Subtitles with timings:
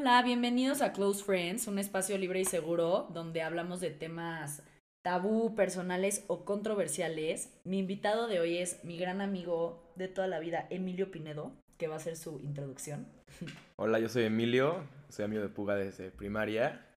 [0.00, 4.62] Hola, bienvenidos a Close Friends, un espacio libre y seguro donde hablamos de temas
[5.02, 7.52] tabú, personales o controversiales.
[7.64, 11.86] Mi invitado de hoy es mi gran amigo de toda la vida, Emilio Pinedo, que
[11.86, 13.08] va a hacer su introducción.
[13.76, 16.96] Hola, yo soy Emilio, soy amigo de Puga desde primaria,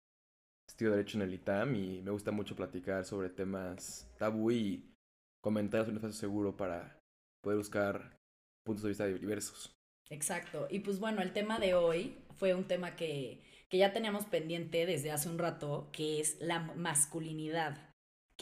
[0.69, 4.95] estudio Derecho en el ITAM y me gusta mucho platicar sobre temas tabú y
[5.41, 7.01] comentarios en un espacio seguro para
[7.43, 8.17] poder buscar
[8.65, 9.77] puntos de vista diversos.
[10.13, 14.27] Exacto, y pues bueno, el tema de hoy fue un tema que, que ya teníamos
[14.27, 17.93] pendiente desde hace un rato, que es la masculinidad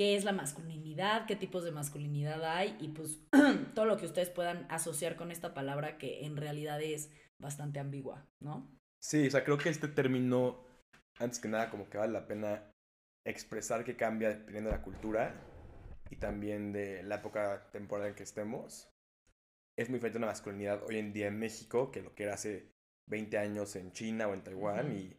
[0.00, 3.18] qué es la masculinidad, qué tipos de masculinidad hay y pues
[3.74, 8.26] todo lo que ustedes puedan asociar con esta palabra que en realidad es bastante ambigua,
[8.40, 8.66] ¿no?
[8.98, 10.64] Sí, o sea, creo que este término,
[11.18, 12.72] antes que nada, como que vale la pena
[13.26, 15.34] expresar que cambia dependiendo de la cultura
[16.08, 18.88] y también de la época temporal en que estemos.
[19.76, 22.72] Es muy diferente una masculinidad hoy en día en México que lo que era hace
[23.06, 25.16] 20 años en China o en Taiwán y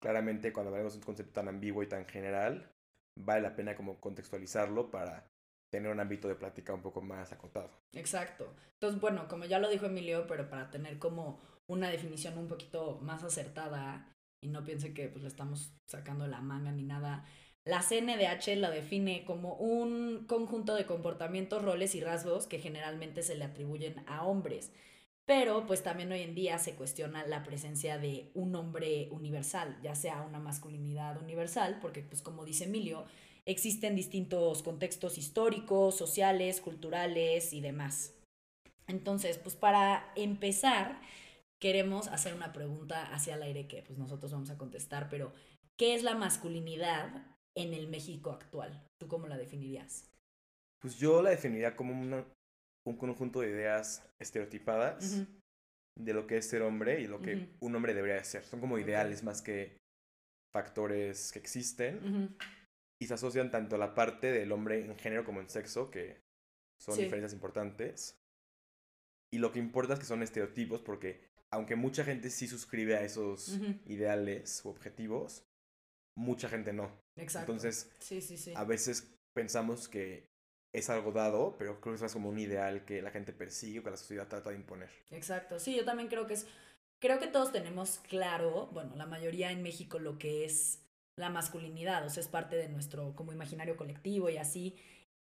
[0.00, 2.72] claramente cuando hablamos de un concepto tan ambiguo y tan general,
[3.18, 5.28] vale la pena como contextualizarlo para
[5.72, 7.70] tener un ámbito de plática un poco más acotado.
[7.94, 8.54] Exacto.
[8.74, 12.98] Entonces, bueno, como ya lo dijo Emilio, pero para tener como una definición un poquito
[13.00, 17.24] más acertada y no piense que pues le estamos sacando la manga ni nada,
[17.64, 23.36] la CNDH la define como un conjunto de comportamientos, roles y rasgos que generalmente se
[23.36, 24.72] le atribuyen a hombres.
[25.24, 29.94] Pero pues también hoy en día se cuestiona la presencia de un hombre universal, ya
[29.94, 33.04] sea una masculinidad universal, porque pues como dice Emilio,
[33.46, 38.14] existen distintos contextos históricos, sociales, culturales y demás.
[38.88, 41.00] Entonces, pues para empezar,
[41.60, 45.32] queremos hacer una pregunta hacia el aire que pues nosotros vamos a contestar, pero
[45.76, 48.84] ¿qué es la masculinidad en el México actual?
[48.98, 50.10] ¿Tú cómo la definirías?
[50.80, 52.26] Pues yo la definiría como una,
[52.86, 55.24] un conjunto de ideas estereotipadas
[55.98, 58.44] de lo que es ser hombre y lo que un hombre debería ser.
[58.44, 59.76] Son como ideales más que
[60.52, 62.36] factores que existen
[63.00, 66.20] y se asocian tanto a la parte del hombre en género como en sexo, que
[66.80, 68.16] son diferencias importantes.
[69.32, 73.02] Y lo que importa es que son estereotipos porque aunque mucha gente sí suscribe a
[73.02, 75.44] esos ideales u objetivos,
[76.16, 76.90] mucha gente no.
[77.16, 77.52] Exacto.
[77.52, 77.90] Entonces,
[78.54, 80.31] a veces pensamos que
[80.72, 83.82] es algo dado, pero creo que es como un ideal que la gente persigue o
[83.82, 84.88] que la sociedad trata de imponer.
[85.10, 86.46] Exacto, sí, yo también creo que es,
[86.98, 90.82] creo que todos tenemos claro, bueno, la mayoría en México lo que es
[91.16, 94.76] la masculinidad, o sea, es parte de nuestro como imaginario colectivo y así.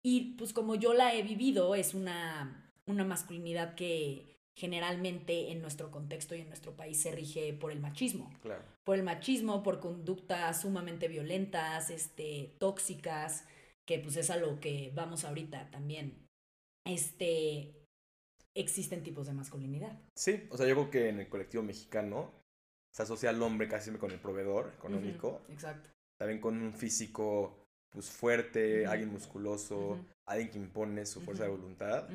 [0.04, 5.90] Y pues como yo la he vivido, es una, una masculinidad que generalmente en nuestro
[5.90, 8.30] contexto y en nuestro país se rige por el machismo.
[8.42, 8.64] Claro.
[8.84, 13.46] Por el machismo, por conductas sumamente violentas, este, tóxicas,
[13.90, 16.28] que pues es a lo que vamos ahorita también.
[16.86, 17.74] Este,
[18.56, 20.00] existen tipos de masculinidad.
[20.16, 22.32] Sí, o sea, yo creo que en el colectivo mexicano
[22.96, 25.42] se asocia al hombre casi con el proveedor económico.
[25.50, 25.90] exacto.
[26.20, 32.08] También con un físico pues fuerte, alguien musculoso, alguien que impone su fuerza de voluntad.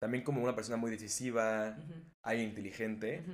[0.00, 1.76] También como una persona muy decisiva,
[2.22, 3.24] alguien inteligente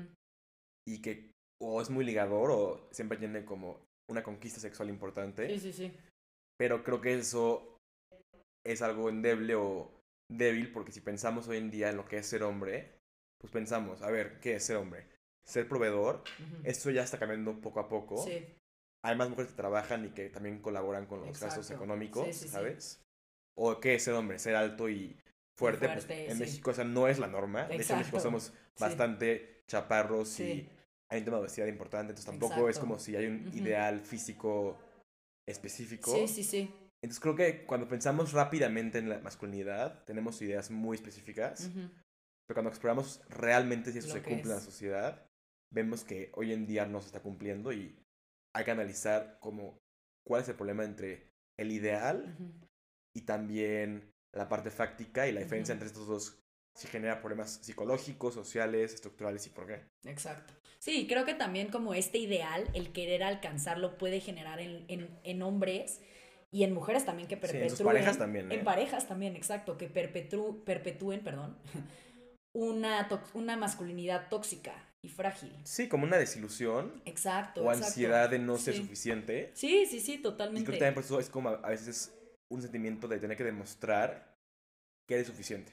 [0.88, 1.31] y que
[1.61, 5.47] o es muy ligador o siempre tiene como una conquista sexual importante.
[5.50, 5.93] Sí, sí, sí.
[6.57, 7.79] Pero creo que eso
[8.65, 9.91] es algo endeble o
[10.31, 12.93] débil porque si pensamos hoy en día en lo que es ser hombre,
[13.39, 15.07] pues pensamos, a ver, ¿qué es ser hombre?
[15.45, 16.25] Ser proveedor,
[16.63, 18.25] eso ya está cambiando poco a poco.
[18.25, 18.47] Sí.
[19.05, 23.03] Hay más mujeres que trabajan y que también colaboran con los gastos económicos, ¿sabes?
[23.55, 25.15] O qué es ser hombre, ser alto y
[25.59, 25.89] fuerte.
[25.89, 27.65] Pues, en México esa no es la norma.
[27.65, 30.69] De hecho, en México somos bastante chaparros y
[31.11, 34.79] hay un tema de obesidad importante, entonces tampoco es como si hay un ideal físico
[35.47, 36.15] específico.
[36.15, 36.71] Sí, sí, sí.
[37.03, 41.71] Entonces creo que cuando pensamos rápidamente en la masculinidad, tenemos ideas muy específicas,
[42.47, 45.27] pero cuando exploramos realmente si eso se cumple en la sociedad,
[45.71, 47.99] vemos que hoy en día no se está cumpliendo y
[48.55, 49.78] hay que analizar como
[50.27, 52.38] cuál es el problema entre el ideal
[53.15, 56.44] y también la parte fáctica y la diferencia entre estos dos
[56.75, 59.82] si genera problemas psicológicos, sociales, estructurales y por qué.
[60.05, 60.55] Exacto.
[60.79, 66.00] Sí, creo que también como este ideal, el querer alcanzarlo puede generar en, en, hombres
[66.50, 67.79] y en mujeres también que perpetúen.
[67.79, 68.53] en parejas también.
[68.53, 71.56] En parejas también, exacto, que perpetúen, perdón,
[72.55, 75.53] una, una masculinidad tóxica y frágil.
[75.65, 77.00] Sí, como una desilusión.
[77.05, 77.65] Exacto.
[77.65, 79.53] O ansiedad de no ser suficiente.
[79.55, 80.62] Sí, sí, sí, totalmente.
[80.62, 82.12] Y creo que también por eso es como a veces
[82.50, 84.37] un sentimiento de tener que demostrar
[85.06, 85.73] que eres suficiente.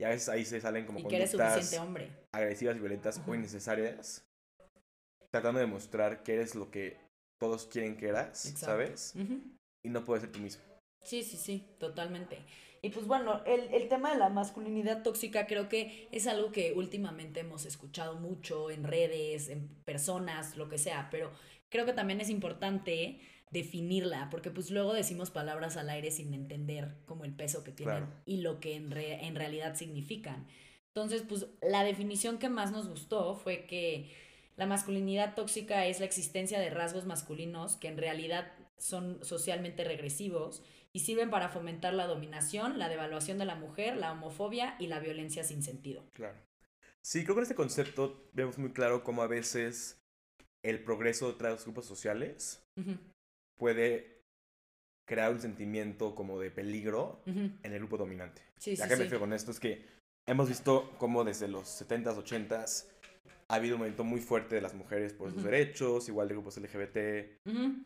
[0.00, 2.10] Y a veces ahí se salen como y que eres suficiente hombre.
[2.32, 4.24] agresivas y violentas o innecesarias.
[5.30, 6.96] Tratando de mostrar que eres lo que
[7.38, 9.14] todos quieren que eras, ¿sabes?
[9.84, 10.62] Y no puedes ser tú mismo.
[11.02, 12.38] Sí, sí, sí, totalmente.
[12.80, 16.72] Y pues bueno, el, el, tema de la masculinidad tóxica creo que es algo que
[16.74, 21.32] últimamente hemos escuchado mucho en redes, en personas, lo que sea, pero
[21.70, 26.96] creo que también es importante definirla, porque pues luego decimos palabras al aire sin entender
[27.06, 30.46] como el peso que tienen y lo que en, en realidad significan.
[30.88, 34.10] Entonces, pues la definición que más nos gustó fue que
[34.56, 40.62] la masculinidad tóxica es la existencia de rasgos masculinos que en realidad son socialmente regresivos
[40.92, 44.98] y sirven para fomentar la dominación, la devaluación de la mujer, la homofobia y la
[44.98, 46.04] violencia sin sentido.
[46.12, 46.38] Claro.
[47.02, 50.02] Sí, creo que en este concepto vemos muy claro cómo a veces
[50.62, 52.66] el progreso de otros grupos sociales
[53.58, 54.22] puede
[55.06, 58.42] crear un sentimiento como de peligro en el grupo dominante.
[58.58, 59.86] Sí, ya que me refiero con esto es que
[60.26, 62.86] hemos visto cómo desde los 70s, 80s
[63.50, 66.58] ha habido un movimiento muy fuerte de las mujeres por sus derechos, igual de grupos
[66.58, 66.98] LGBT,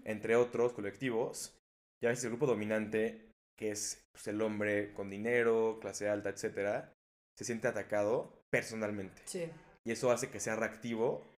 [0.05, 1.57] entre otros colectivos.
[2.03, 6.31] Y a veces el grupo dominante, que es pues, el hombre con dinero, clase alta,
[6.31, 6.93] etcétera,
[7.39, 9.23] se siente atacado personalmente.
[9.25, 9.49] Sí.
[9.85, 11.32] Y eso hace que sea reactivo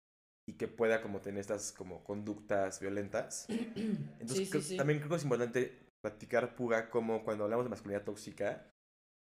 [0.48, 3.48] y que pueda como tener estas como conductas violentas.
[4.20, 8.70] Entonces también creo que es importante practicar puga como cuando hablamos de masculinidad tóxica,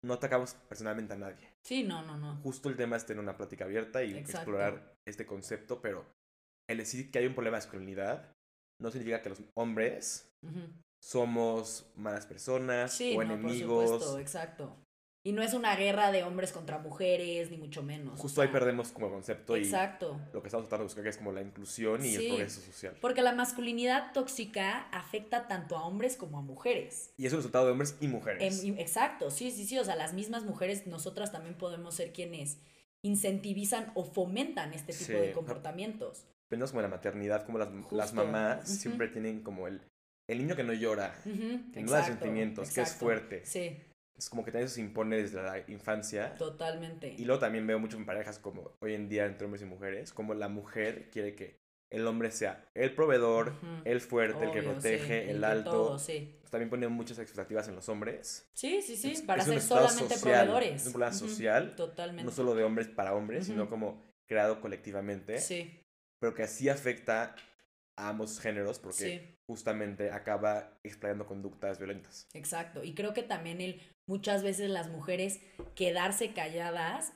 [0.05, 1.49] no atacamos personalmente a nadie.
[1.63, 2.37] Sí, no, no, no.
[2.41, 6.05] Justo el tema es tener una plática abierta y explorar este concepto, pero
[6.69, 8.31] el decir que hay un problema de masculinidad
[8.79, 10.31] no significa que los hombres
[11.03, 13.89] somos malas personas o enemigos.
[13.89, 14.85] Por supuesto, exacto.
[15.21, 18.17] Y no es una guerra de hombres contra mujeres, ni mucho menos.
[18.19, 20.17] Justo ahí perdemos como concepto Exacto.
[20.29, 22.61] y lo que estamos tratando de buscar que es como la inclusión y el progreso
[22.61, 22.95] social.
[23.01, 27.13] Porque la masculinidad tóxica afecta tanto a hombres como a mujeres.
[27.17, 28.63] Y es un resultado de hombres y mujeres.
[28.63, 29.77] Em, exacto, sí, sí, sí.
[29.77, 32.59] O sea, las mismas mujeres, nosotras también podemos ser quienes
[33.01, 36.27] incentivizan o fomentan este tipo de comportamientos.
[36.49, 39.81] Vemos como la maternidad, como las, las mamás siempre tienen como el,
[40.27, 43.45] el niño que no llora, que no da sentimientos, que es fuerte.
[43.45, 43.77] Sí
[44.19, 46.35] es como que también eso se impone desde la infancia.
[46.35, 47.15] Totalmente.
[47.17, 50.11] Y luego también veo mucho en parejas como hoy en día entre hombres y mujeres,
[50.13, 51.57] como la mujer quiere que
[51.89, 53.53] el hombre sea el proveedor,
[53.85, 55.71] el fuerte, el que protege, el, alto.
[55.71, 56.35] Todo, sí.
[56.41, 58.47] Pues también ponen muchas expectativas en los hombres.
[58.53, 60.81] Sí, sí, sí, para ser solamente proveedores.
[60.81, 61.75] Es un problema social.
[61.75, 62.25] Totalmente.
[62.25, 65.39] No solo de hombres para hombres, sino como creado colectivamente.
[65.39, 65.81] Sí.
[66.19, 67.35] Pero que así afecta
[67.95, 72.27] a ambos géneros porque justamente acaba explayando conductas violentas.
[72.33, 72.83] Exacto.
[72.83, 75.39] Y creo que también el muchas veces las mujeres
[75.75, 77.13] quedarse calladas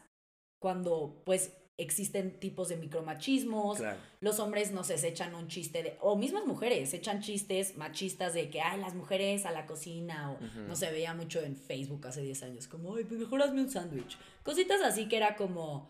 [0.59, 3.79] cuando pues existen tipos de micromachismos,
[4.21, 8.51] los hombres no se echan un chiste de, o mismas mujeres echan chistes machistas de
[8.51, 10.37] que, ay, las mujeres a la cocina, o
[10.67, 13.71] no se veía mucho en Facebook hace 10 años, como, ay, pues mejor hazme un
[13.71, 14.19] sándwich.
[14.43, 15.89] Cositas así que era como,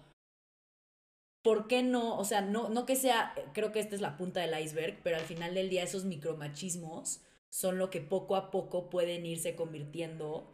[1.44, 2.18] ¿por qué no?
[2.18, 5.18] O sea, no, no que sea, creo que esta es la punta del iceberg, pero
[5.18, 7.20] al final del día esos micromachismos
[7.50, 10.53] son lo que poco a poco pueden irse convirtiendo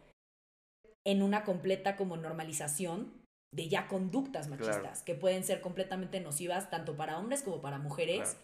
[1.06, 3.14] en una completa como normalización
[3.52, 8.38] de ya conductas machistas que pueden ser completamente nocivas tanto para hombres como para mujeres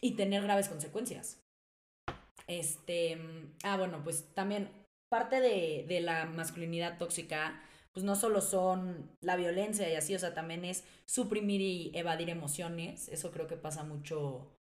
[0.00, 1.40] y tener graves consecuencias.
[2.46, 3.18] Este,
[3.64, 4.70] ah, bueno, pues también
[5.10, 7.60] parte de, de la masculinidad tóxica,
[7.92, 12.30] pues no solo son la violencia y así, o sea, también es suprimir y evadir
[12.30, 13.08] emociones.
[13.08, 14.56] Eso creo que pasa mucho,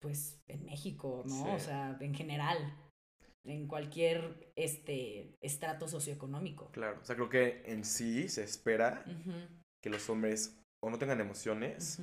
[0.00, 1.54] pues, en México, ¿no?
[1.54, 2.58] O sea, en general
[3.46, 6.70] en cualquier este estrato socioeconómico.
[6.72, 9.04] Claro, o sea, creo que en sí se espera
[9.82, 12.00] que los hombres o no tengan emociones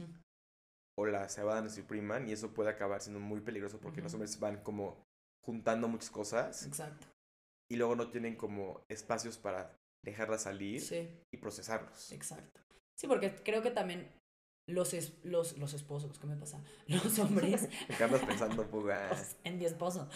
[0.98, 4.40] o las evadan y supriman y eso puede acabar siendo muy peligroso porque los hombres
[4.40, 5.06] van como
[5.44, 6.66] juntando muchas cosas.
[6.66, 7.08] Exacto.
[7.70, 10.82] Y luego no tienen como espacios para dejarlas salir
[11.32, 12.12] y procesarlos.
[12.12, 12.62] Exacto.
[12.96, 14.12] Sí, porque creo que también
[14.68, 16.62] los, los, los esposos, ¿qué me pasa?
[16.88, 17.68] Los hombres.
[17.98, 19.12] ¿Qué andas pensando, Puga?
[19.44, 20.08] en mi esposo.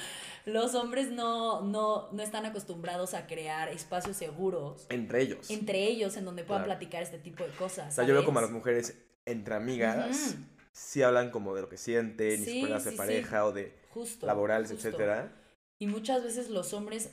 [0.46, 4.86] Los hombres no, no, no están acostumbrados a crear espacios seguros.
[4.90, 5.50] Entre ellos.
[5.50, 7.92] Entre ellos, en donde puedan platicar este tipo de cosas.
[7.92, 10.38] O sea, yo veo como a las mujeres entre amigas,
[10.72, 13.76] sí hablan como de lo que sienten, sí, ni de pareja o de
[14.22, 15.36] laborales, etcétera.
[15.80, 17.12] Y muchas veces los hombres,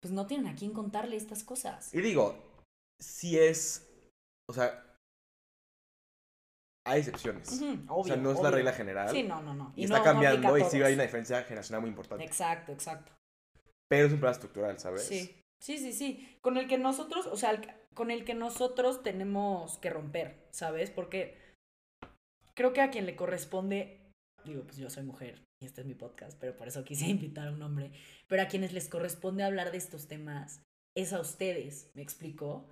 [0.00, 1.94] pues no tienen a quién contarle estas cosas.
[1.94, 2.36] Y digo,
[3.00, 3.88] si es,
[4.48, 4.85] o sea,
[6.86, 7.60] hay excepciones.
[7.88, 9.10] o sea, no es la regla general.
[9.10, 9.72] Sí, no, no, no.
[9.76, 12.24] Y, está cambiando y sí hay una diferencia generacional muy importante.
[12.24, 13.12] Exacto, exacto.
[13.88, 15.02] Pero es un problema estructural, ¿sabes?
[15.02, 16.38] Sí, sí, sí, sí.
[16.40, 17.60] Con el que nosotros, o sea,
[17.92, 20.90] con el que nosotros tenemos que romper, ¿sabes?
[20.90, 21.36] Porque
[22.54, 24.12] creo que a quien le corresponde,
[24.44, 27.48] digo, pues yo soy mujer y este es mi podcast, pero por eso quise invitar
[27.48, 27.90] a un hombre,
[28.28, 30.62] pero a quienes les corresponde hablar de estos temas
[30.96, 32.68] es a ustedes, ¿me explico?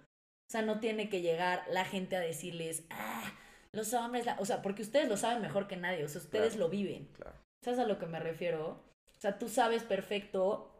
[0.46, 3.32] O sea, no tiene que llegar la gente a decirles, ah,
[3.74, 6.68] los hombres, o sea, porque ustedes lo saben mejor que nadie, o sea, ustedes lo
[6.68, 7.08] viven.
[7.14, 7.36] Claro.
[7.62, 8.82] ¿Sabes a lo que me refiero?
[9.16, 10.70] O sea, tú sabes perfecto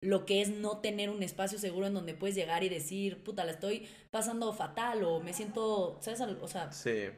[0.00, 3.44] lo que es no tener un espacio seguro en donde puedes llegar y decir, puta,
[3.44, 6.20] la estoy pasando fatal o me siento, ¿sabes?
[6.20, 6.70] O sea...
[6.72, 7.08] Sí,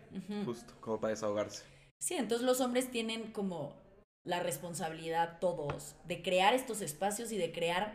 [0.44, 1.64] justo, como para desahogarse.
[1.98, 3.76] Sí, entonces los hombres tienen como
[4.24, 7.94] la responsabilidad todos de crear estos espacios y de crear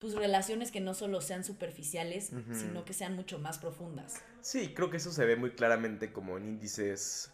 [0.00, 4.22] pues relaciones que no solo sean superficiales, sino que sean mucho más profundas.
[4.40, 7.32] Sí, creo que eso se ve muy claramente como en índices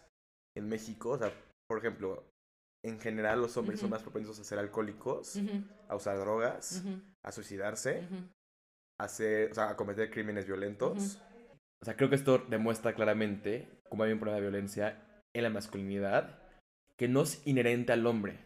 [0.55, 1.11] en México.
[1.11, 1.31] O sea,
[1.65, 2.29] por ejemplo,
[2.83, 5.39] en general los hombres son más propensos a ser alcohólicos,
[5.87, 6.83] a usar drogas,
[7.23, 8.05] a suicidarse,
[8.99, 11.21] a, hacer, o sea, a cometer crímenes violentos.
[11.81, 15.49] O sea, creo que esto demuestra claramente cómo hay un problema de violencia en la
[15.49, 16.43] masculinidad
[16.97, 18.39] que no es inherente al hombre,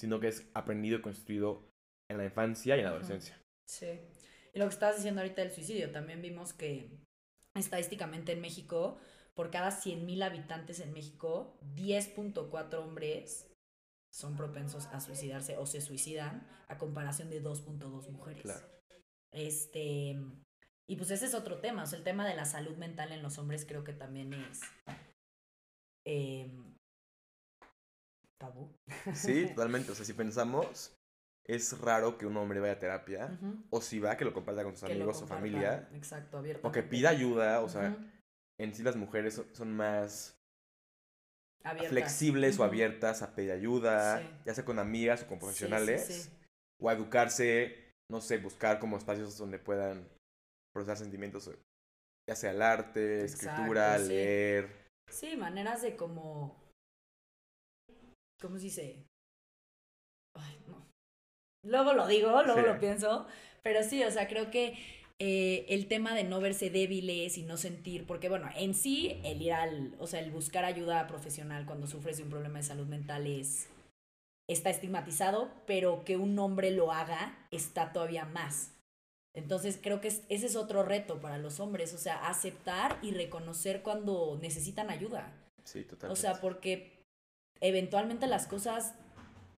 [0.00, 1.70] sino que es aprendido y construido
[2.10, 3.39] en la infancia y en la adolescencia.
[3.70, 4.00] Sí.
[4.52, 6.90] Y lo que estabas diciendo ahorita del suicidio, también vimos que
[7.54, 8.98] estadísticamente en México,
[9.34, 13.46] por cada 100.000 habitantes en México, 10.4 hombres
[14.12, 18.42] son propensos a suicidarse o se suicidan a comparación de 2.2 mujeres.
[18.42, 18.66] Claro.
[19.30, 20.16] Este,
[20.88, 23.22] y pues ese es otro tema, o sea, el tema de la salud mental en
[23.22, 24.60] los hombres creo que también es
[26.04, 26.74] em,
[28.36, 28.74] tabú.
[29.14, 30.92] Sí, totalmente, o sea, si pensamos,
[31.54, 33.38] es raro que un hombre vaya a terapia,
[33.70, 35.88] o si va, que lo comparta con sus amigos o familia.
[35.92, 36.66] Exacto, abierto.
[36.66, 37.96] O que pida ayuda, o sea,
[38.58, 40.36] en sí las mujeres son más
[41.88, 46.30] flexibles o abiertas a pedir ayuda, ya sea con amigas o con profesionales,
[46.80, 50.08] o a educarse, no sé, buscar como espacios donde puedan
[50.72, 51.50] procesar sentimientos,
[52.28, 54.88] ya sea el arte, escritura, leer.
[55.10, 56.62] Sí, maneras de como,
[58.40, 59.09] ¿cómo se dice?
[61.62, 63.26] Luego lo digo, luego lo pienso,
[63.62, 64.78] pero sí, o sea, creo que
[65.18, 69.42] eh, el tema de no verse débiles y no sentir, porque bueno, en sí el
[69.42, 72.86] ir al, o sea, el buscar ayuda profesional cuando sufres de un problema de salud
[72.86, 73.68] mental es,
[74.48, 78.72] está estigmatizado, pero que un hombre lo haga está todavía más.
[79.34, 83.82] Entonces creo que ese es otro reto para los hombres, o sea, aceptar y reconocer
[83.82, 85.32] cuando necesitan ayuda.
[85.64, 86.12] Sí, totalmente.
[86.12, 87.04] O sea, porque
[87.60, 88.94] eventualmente las cosas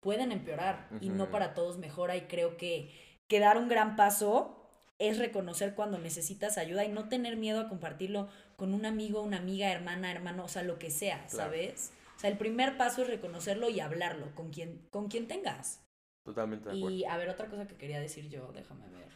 [0.02, 2.92] pueden empeorar y no para todos mejora y creo que,
[3.28, 4.58] que dar un gran paso
[5.00, 9.38] es reconocer cuando necesitas ayuda y no tener miedo a compartirlo con un amigo, una
[9.38, 11.92] amiga, hermana, hermano, o sea, lo que sea, ¿sabes?
[12.18, 15.82] O sea, el primer paso es reconocerlo y hablarlo con quien, con quien tengas.
[16.24, 16.96] Totalmente de acuerdo.
[16.96, 19.10] Y a ver, otra cosa que quería decir yo, déjame ver.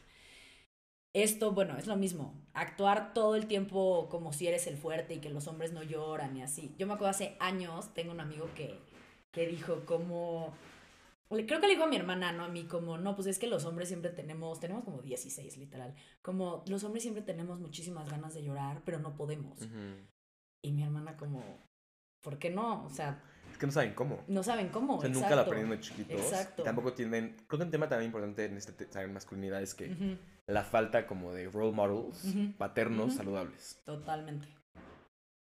[1.14, 2.34] Esto, bueno, es lo mismo.
[2.54, 6.36] Actuar todo el tiempo como si eres el fuerte y que los hombres no lloran
[6.36, 6.74] y así.
[6.80, 8.80] Yo me acuerdo hace años, tengo un amigo que,
[9.32, 10.56] que dijo como
[11.30, 13.48] Creo que le dijo a mi hermana, no a mí, como, no, pues es que
[13.48, 18.34] los hombres siempre tenemos, tenemos como 16 literal, como los hombres siempre tenemos muchísimas ganas
[18.34, 19.60] de llorar, pero no podemos.
[20.62, 21.44] Y mi hermana como,
[22.22, 22.86] ¿por qué no?
[22.86, 23.24] O sea...
[23.52, 24.20] Es que no saben cómo.
[24.28, 24.98] No saben cómo.
[24.98, 26.20] O sea, nunca lo aprenden de chiquitos.
[26.20, 26.64] Exacto.
[26.64, 30.18] tampoco tienen, creo que un tema también importante en este saber masculinidad es que
[30.48, 32.24] la falta como de role models
[32.58, 33.82] paternos saludables.
[33.86, 34.48] Totalmente.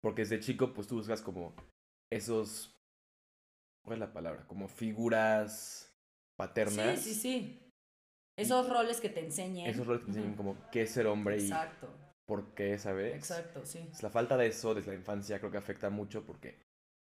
[0.01, 1.55] Porque desde chico, pues tú buscas como
[2.11, 2.74] esos
[3.85, 4.45] ¿Cuál es la palabra?
[4.47, 5.95] Como figuras
[6.35, 6.99] paternas.
[6.99, 7.71] Sí, sí, sí.
[8.37, 9.67] Esos roles que te enseñen.
[9.67, 11.87] Esos roles que te enseñan como qué es ser hombre Exacto.
[11.87, 13.15] y por qué, ¿sabes?
[13.15, 13.87] Exacto, sí.
[14.01, 16.59] la falta de eso desde la infancia creo que afecta mucho porque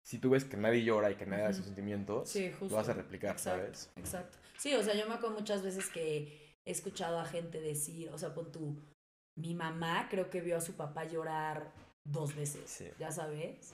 [0.03, 2.93] si tú ves que nadie llora y que nadie da sus sentimientos, lo vas a
[2.93, 3.89] replicar, ¿sabes?
[3.95, 4.37] Exacto.
[4.57, 8.17] Sí, o sea, yo me acuerdo muchas veces que he escuchado a gente decir, o
[8.17, 8.81] sea, pon tú,
[9.37, 11.71] mi mamá creo que vio a su papá llorar
[12.03, 13.73] dos veces, ya sabes.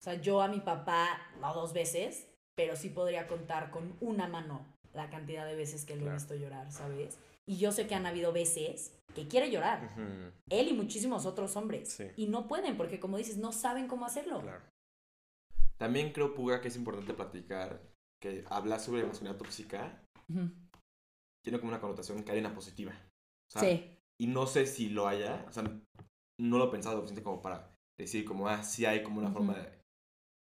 [0.00, 2.28] O sea, yo a mi papá, no dos veces,
[2.58, 6.34] pero sí podría contar con una mano la cantidad de veces que lo he visto
[6.34, 7.16] llorar, ¿sabes?
[7.46, 9.94] Y yo sé que han habido veces que quiere llorar.
[10.50, 12.02] Él y muchísimos otros hombres.
[12.16, 14.40] Y no pueden, porque como dices, no saben cómo hacerlo.
[14.40, 14.64] Claro.
[15.76, 17.80] También creo, Puga, que es importante platicar
[18.20, 20.02] que hablar sobre masculinidad tóxica
[21.44, 22.92] tiene como una connotación que hay una positiva.
[23.54, 23.94] sí.
[24.20, 25.62] Y no sé si lo haya, o sea,
[26.40, 29.54] no lo he pensado suficiente como para decir como, ah, sí hay como una forma
[29.54, 29.77] de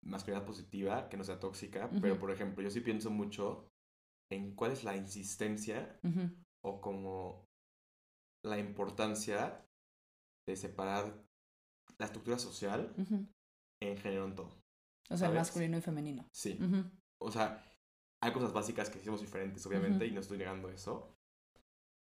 [0.08, 3.70] masculinidad positiva, que no sea tóxica, pero por ejemplo, yo sí pienso mucho
[4.32, 6.00] en cuál es la insistencia
[6.64, 7.46] o como
[8.46, 9.66] la importancia
[10.48, 11.24] de separar
[12.00, 12.94] la estructura social
[13.82, 14.64] en género en todo.
[15.10, 16.28] O sea, masculino y femenino.
[16.34, 16.60] Sí.
[17.22, 17.64] O sea,
[18.22, 21.16] hay cosas básicas que hacemos diferentes, obviamente, y no estoy negando eso.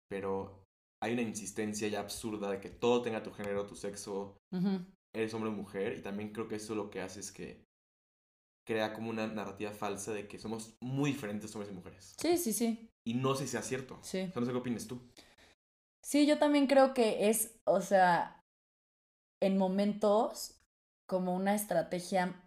[0.09, 0.65] Pero
[1.03, 4.39] hay una insistencia ya absurda de que todo tenga tu género, tu sexo,
[5.15, 7.65] eres hombre o mujer, y también creo que eso lo que hace es que
[8.65, 12.15] crea como una narrativa falsa de que somos muy diferentes hombres y mujeres.
[12.19, 12.91] Sí, sí, sí.
[13.07, 13.99] Y no sé si sea cierto.
[14.03, 14.31] Sí.
[14.35, 15.01] no sé qué opinas tú.
[16.03, 18.43] Sí, yo también creo que es, o sea,
[19.43, 20.61] en momentos
[21.07, 22.41] como una estrategia,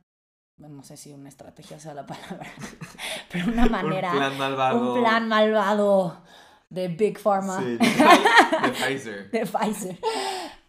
[0.57, 2.47] no sé si una estrategia sea la palabra,
[3.31, 4.11] pero una manera.
[4.11, 4.93] un plan malvado.
[4.93, 6.23] Un plan malvado
[6.69, 7.59] de Big Pharma.
[7.59, 9.31] Sí, de Pfizer.
[9.31, 9.99] de Pfizer.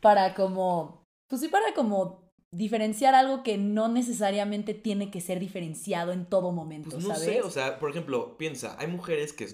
[0.01, 6.13] Para como, pues sí, para como diferenciar algo que no necesariamente tiene que ser diferenciado
[6.13, 7.29] en todo momento, Pues no ¿sabes?
[7.29, 9.49] sé, o sea, por ejemplo, piensa, hay mujeres que,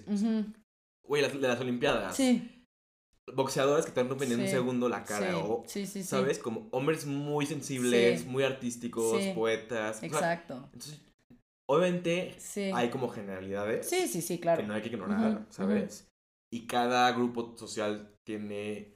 [1.07, 2.51] güey, las, de las Olimpiadas, Sí.
[3.35, 6.09] boxeadores que te rompen en un Sí, segundo la cara, sí, o, sí, sí, sí.
[6.09, 6.39] ¿sabes?
[6.39, 8.27] Como hombres muy sensibles, Sí.
[8.29, 9.97] muy artísticos, Sí, poetas.
[9.97, 10.55] o sea, Exacto.
[10.73, 11.01] entonces,
[11.69, 12.71] obviamente, Sí.
[12.73, 14.61] hay como generalidades Sí, sí, sí, claro.
[14.61, 16.07] que no hay que ignorar, ¿sabes?
[16.53, 18.94] Y cada grupo social tiene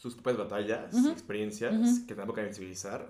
[0.00, 3.06] sus propias batallas, experiencias, que tampoco hay que visibilizar,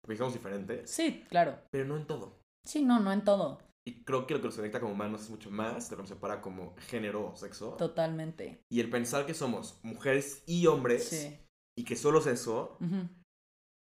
[0.00, 1.58] porque somos diferentes, Sí, claro.
[1.70, 2.38] pero no en todo.
[2.64, 3.58] Sí, no, no en todo.
[3.86, 6.10] Y creo que lo que nos conecta como humanos es mucho más lo que nos
[6.10, 7.70] separa como género o sexo.
[7.76, 8.62] Totalmente.
[8.70, 11.38] Y el pensar que somos mujeres y hombres Sí.
[11.76, 12.78] y que solo es eso,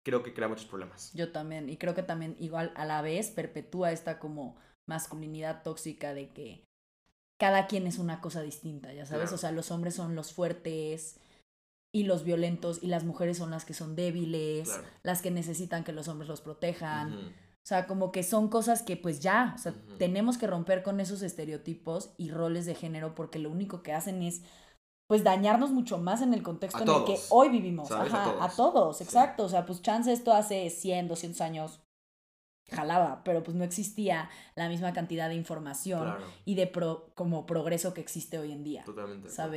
[0.05, 1.11] creo que crea muchos problemas.
[1.13, 1.69] Yo también.
[1.69, 4.55] Y creo que también igual a la vez perpetúa esta como
[4.87, 6.65] masculinidad tóxica de que
[7.39, 9.23] cada quien es una cosa distinta, ya sabes.
[9.25, 9.35] Claro.
[9.35, 11.19] O sea, los hombres son los fuertes
[11.93, 14.83] y los violentos y las mujeres son las que son débiles, Claro.
[15.03, 17.13] las que necesitan que los hombres los protejan.
[17.13, 19.97] O sea, como que son cosas que pues ya, o sea, Ujú.
[19.97, 24.21] tenemos que romper con esos estereotipos y roles de género porque lo único que hacen
[24.23, 24.41] es
[25.07, 27.87] pues dañarnos mucho más en el contexto A en el que hoy vivimos.
[27.89, 28.11] ¿sabes?
[28.11, 28.41] A Ajá, todos.
[28.41, 29.03] a todos, Sí.
[29.03, 29.43] exacto.
[29.45, 31.79] O sea, pues chance esto hace 100, 200 años
[32.71, 37.45] jalaba, pero pues no existía la misma cantidad de información Claro, y de pro- como
[37.45, 38.83] progreso que existe hoy en día.
[38.83, 39.29] totalmente.
[39.29, 39.51] acuerdo.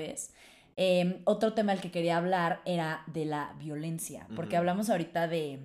[0.78, 5.61] Eh, otro tema del que quería hablar era de la violencia, porque hablamos ahorita de,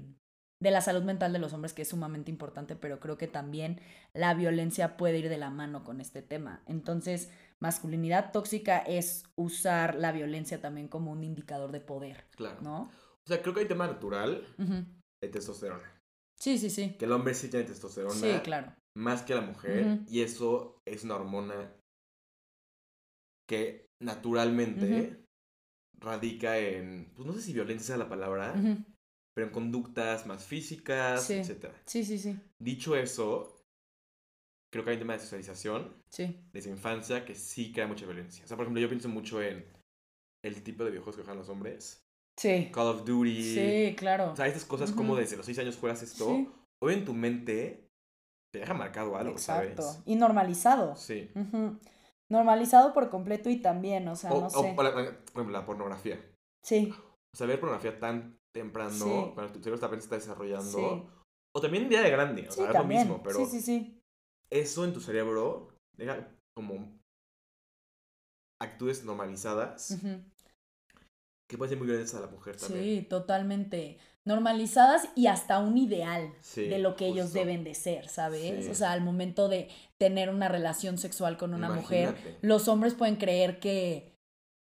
[0.62, 3.82] de la salud mental de los hombres, que es sumamente importante, pero creo que también
[4.14, 6.64] la violencia puede ir de la mano con este tema.
[6.66, 12.62] Entonces, masculinidad tóxica es usar la violencia también como un indicador de poder, Claro.
[12.62, 12.84] ¿no?
[13.24, 14.86] O sea, creo que hay tema natural Ujú.
[15.22, 16.02] de testosterona.
[16.40, 16.96] Sí, sí, sí.
[16.98, 18.74] Que el hombre sí tiene testosterona Sí, claro.
[18.96, 20.00] más que la mujer.
[20.08, 21.72] Y eso es una hormona
[23.48, 25.26] que naturalmente
[26.00, 28.54] radica en, pues no sé si violencia sea la palabra,
[29.34, 31.34] pero en conductas más físicas, Sí.
[31.36, 31.74] etcétera.
[31.86, 32.38] Sí, sí, sí.
[32.60, 33.64] Dicho eso,
[34.72, 36.40] creo que hay un tema de socialización Sí.
[36.52, 38.44] desde infancia que sí crea mucha violencia.
[38.44, 39.66] O sea, por ejemplo, yo pienso mucho en
[40.44, 42.02] el tipo de videojuegos que juegan los hombres.
[42.40, 42.70] Sí.
[42.74, 43.54] Call of Duty.
[43.54, 44.32] Sí, claro.
[44.32, 45.22] O sea, estas cosas como Ujú.
[45.22, 46.26] desde los 6 años juegas esto.
[46.36, 46.50] Sí.
[46.84, 47.88] Hoy en tu mente
[48.52, 49.84] te deja marcado algo, Exacto.
[49.84, 50.02] ¿sabes?
[50.06, 50.96] Y normalizado.
[50.96, 51.30] Sí.
[51.36, 51.78] Ujú.
[52.32, 54.58] Normalizado por completo y también, o sea, o, no sé.
[54.58, 56.20] o la, por ejemplo, la pornografía.
[56.64, 56.94] Sí,
[57.34, 59.32] O sea, ver pornografía tan temprano, Sí.
[59.34, 60.64] cuando tu cerebro está apenas está desarrollando.
[60.72, 61.04] sí.
[61.54, 63.02] O también día de grande, o Sí, sea, es también.
[63.08, 64.02] lo mismo, pero Sí, sí, sí.
[64.50, 66.98] eso en tu cerebro deja como
[68.62, 69.98] actitudes normalizadas
[71.50, 72.84] que pueden ser muy violentas a la mujer también.
[72.84, 73.98] Sí, totalmente.
[74.24, 78.66] Normalizadas y hasta un ideal Sí, de lo que ellos deben de ser, ¿sabes?
[78.66, 78.72] Sí.
[78.72, 83.16] O sea, al momento de tener una relación sexual con una mujer, los hombres pueden
[83.16, 84.12] creer que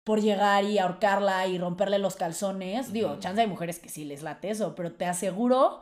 [0.04, 4.22] por llegar y ahorcarla y romperle los calzones, digo, chance hay mujeres que sí les
[4.22, 5.80] late eso, pero te aseguro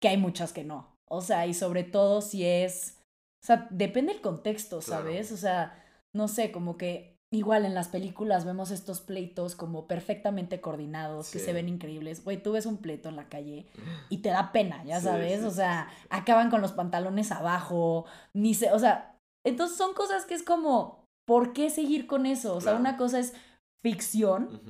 [0.00, 0.96] que hay muchas que no.
[1.08, 2.98] O sea, y sobre todo si es,
[3.42, 5.02] o sea, depende del contexto, Claro.
[5.02, 5.32] ¿sabes?
[5.32, 10.60] O sea, no sé, como que igual en las películas vemos estos pleitos como perfectamente
[10.60, 12.22] coordinados, que se ven increíbles.
[12.24, 13.66] Güey, tú ves un pleito en la calle
[14.10, 18.06] y te da pena, ya Sí, sabes, sí, o sea, acaban con los pantalones abajo,
[18.32, 22.54] ni se, o sea, entonces son cosas que es como, ¿por qué seguir con eso?
[22.56, 22.80] O sea, Claro.
[22.80, 23.34] una cosa es
[23.82, 24.60] ficción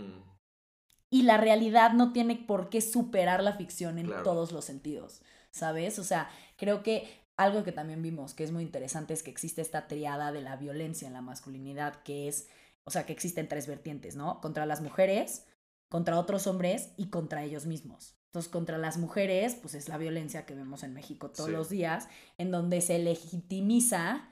[1.11, 4.23] y la realidad no tiene por qué superar la ficción en Claro.
[4.23, 5.99] todos los sentidos, ¿sabes?
[5.99, 9.61] O sea, creo que algo que también vimos que es muy interesante es que existe
[9.63, 12.49] esta triada de la violencia en la masculinidad, que es,
[12.85, 14.41] o sea, que existen tres vertientes, ¿no?
[14.41, 15.45] Contra las mujeres,
[15.89, 18.17] contra otros hombres y contra ellos mismos.
[18.27, 21.53] Entonces, contra las mujeres, pues es la violencia que vemos en México todos Sí.
[21.53, 24.29] los días, en donde se legitimiza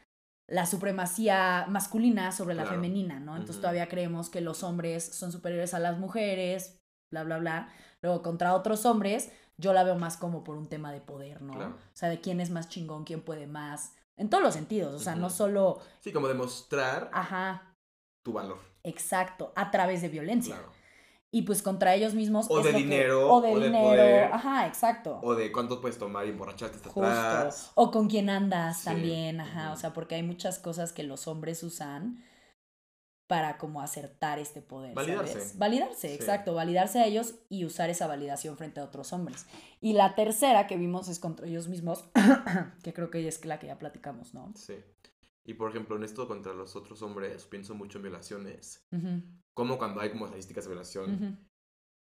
[0.47, 2.77] la supremacía masculina sobre la Claro.
[2.77, 3.35] femenina, ¿no?
[3.37, 6.79] Entonces todavía creemos que los hombres son superiores a las mujeres,
[7.11, 7.69] bla, bla, bla.
[8.03, 11.55] Luego, contra otros hombres, yo la veo más como por un tema de poder, ¿no?
[11.55, 11.75] Claro.
[11.77, 13.95] O sea, de quién es más chingón, quién puede más.
[14.17, 17.75] En todos los sentidos, o sea, no solo, Sí, como demostrar ajá,
[18.23, 18.59] tu valor.
[18.83, 20.55] exacto, a través de violencia.
[20.57, 20.73] Claro.
[21.33, 22.47] Y pues contra ellos mismos.
[22.49, 23.85] O es de lo que- dinero, o de o de dinero.
[23.89, 24.33] poder.
[24.33, 25.19] Ajá, exacto.
[25.21, 27.11] O de cuánto puedes tomar y emborracharte hasta Justo.
[27.11, 27.73] atrás.
[27.75, 29.73] O con quién andas Sí, también, ajá.
[29.73, 32.23] O sea, porque hay muchas cosas que los hombres usan
[33.27, 34.95] para como acertar este poder.
[34.95, 35.33] Validarse.
[35.33, 35.59] ¿sabes?
[35.59, 36.15] Validarse, Sí.
[36.15, 36.55] exacto.
[36.55, 39.47] Validarse a ellos y usar esa validación frente a otros hombres.
[39.81, 42.05] Y la tercera que vimos es contra ellos mismos,
[42.83, 44.53] que creo que es la que ya platicamos, ¿no?
[44.57, 44.75] Sí.
[45.47, 48.83] Y por ejemplo, en esto contra los otros hombres, pienso mucho en violaciones.
[48.93, 49.23] Ujú,
[49.55, 51.39] Como cuando hay como estadísticas de violación,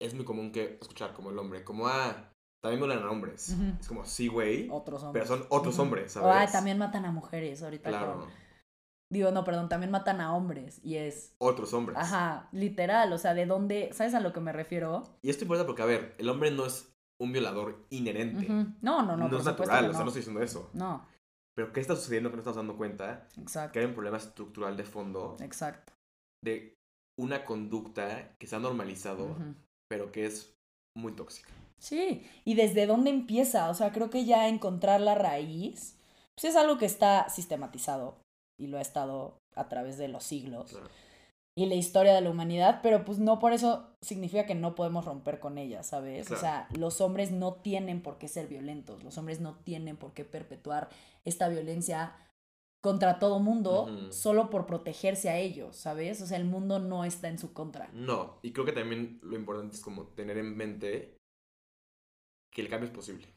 [0.02, 3.50] es muy común que escuchar como el hombre, como, ah, también violan a hombres.
[3.50, 3.78] Ujú.
[3.80, 5.28] Es como, sí, güey, Otros hombres.
[5.28, 6.52] pero son otros hombres, ¿sabes?
[6.52, 7.90] también matan a mujeres ahorita.
[7.90, 8.20] Claro.
[8.22, 8.45] con-
[9.12, 11.36] Digo, no, perdón, también matan a hombres y es...
[11.38, 11.98] Otros hombres.
[11.98, 13.90] Ajá, literal, o sea, ¿de dónde?
[13.94, 15.04] ¿Sabes a lo que me refiero?
[15.22, 16.92] Y esto importa porque, a ver, el hombre no es
[17.22, 18.46] un violador inherente.
[18.46, 18.72] Ujú.
[18.82, 19.28] No, no, no.
[19.30, 20.08] No es natural, o sea, no.
[20.08, 20.70] estoy diciendo eso.
[20.74, 21.06] No,
[21.56, 23.28] Pero ¿qué está sucediendo que no estamos dando cuenta?
[23.38, 25.94] exacto, Que hay un problema estructural de fondo exacto.
[26.44, 26.76] de
[27.18, 29.38] una conducta que se ha normalizado,
[29.88, 30.54] pero que es
[30.98, 31.50] muy tóxica.
[31.78, 35.98] Sí, y desde dónde empieza, o sea, creo que ya encontrar la raíz,
[36.34, 38.18] pues es algo que está sistematizado
[38.60, 40.88] y lo ha estado a través de los siglos Claro.
[41.58, 45.06] y la historia de la humanidad, pero pues no por eso significa que no podemos
[45.06, 46.30] romper con ella, ¿sabes?
[46.32, 50.14] O sea, los hombres no tienen por qué ser violentos, los hombres no tienen por
[50.14, 50.90] qué perpetuar
[51.24, 52.16] esta violencia
[52.84, 56.22] contra todo mundo solo por protegerse a ellos, ¿sabes?
[56.22, 57.90] O sea, el mundo no está en su contra.
[57.94, 61.18] No, y creo que también lo importante es como tener en mente
[62.54, 63.28] que el cambio es posible.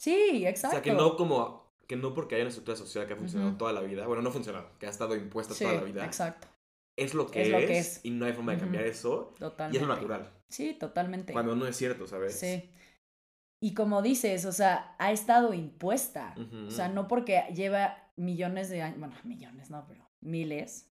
[0.00, 0.78] Sí, exacto.
[0.78, 3.56] O sea, que no como que no porque hay una estructura social que ha funcionado
[3.56, 6.04] toda la vida, bueno, no ha funcionado, que ha estado impuesta Sí, toda la vida,
[6.04, 6.48] exacto,
[6.96, 8.00] es lo que Es es, lo que es.
[8.04, 9.78] y no hay forma de cambiar eso, y totalmente.
[9.78, 11.32] es lo natural, Sí, totalmente.
[11.32, 12.38] cuando no es cierto, ¿sabes?
[12.38, 12.70] Sí.
[13.60, 16.34] Y como dices, o sea, ha estado impuesta.
[16.68, 20.90] O sea, no porque lleva millones de años, bueno, millones, no, pero miles,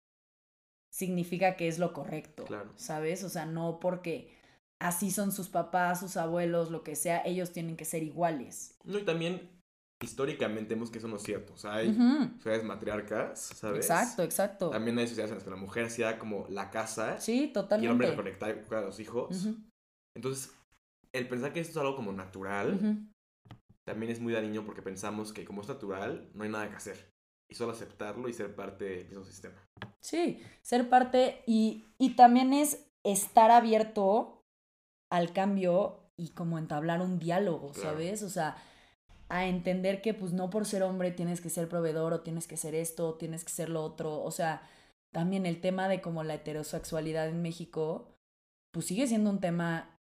[0.90, 2.44] significa que es lo correcto.
[2.44, 2.70] Claro.
[2.76, 3.24] ¿Sabes?
[3.24, 4.36] O sea, no porque
[4.80, 8.76] así son sus papás, sus abuelos, lo que sea, ellos tienen que ser iguales.
[8.84, 9.48] No, y también
[10.00, 12.30] históricamente vemos que eso no es cierto, o sea, hay Ujú.
[12.36, 13.86] sociedades matriarcas, ¿sabes?
[13.90, 14.70] Exacto, exacto.
[14.70, 17.48] También hay sociedades en las que la mujer hacía como la casa Sí, y el
[17.48, 18.10] hombre totalmente.
[18.10, 19.48] reconectaba y a los hijos.
[20.14, 20.52] Entonces,
[21.12, 23.06] el pensar que esto es algo como natural
[23.84, 27.12] también es muy dañino porque pensamos que como es natural, no hay nada que hacer.
[27.50, 29.56] Y solo aceptarlo y ser parte del mismo sistema.
[30.00, 34.44] Sí, ser parte y, y también es estar abierto
[35.10, 37.90] al cambio y como entablar un diálogo, Claro.
[37.90, 38.22] ¿sabes?
[38.22, 38.56] O sea,
[39.28, 42.56] a entender que pues no por ser hombre tienes que ser proveedor o tienes que
[42.56, 44.22] ser esto o tienes que ser lo otro.
[44.22, 44.62] O sea,
[45.12, 48.08] también el tema de como la heterosexualidad en México,
[48.72, 49.98] pues sigue siendo un tema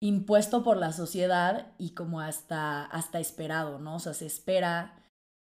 [0.00, 3.96] impuesto por la sociedad y como hasta, hasta esperado, ¿no?
[3.96, 4.94] O sea, se espera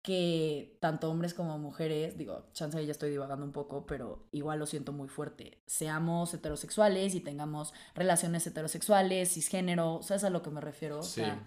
[0.03, 4.65] que tanto hombres como mujeres, digo, chance ya estoy divagando un poco, pero igual lo
[4.67, 10.63] siento muy fuerte, seamos heterosexuales y tengamos relaciones heterosexuales, cisgénero, ¿sabes a lo que me
[10.63, 11.01] refiero?
[11.01, 11.21] O Sí.
[11.21, 11.45] sea,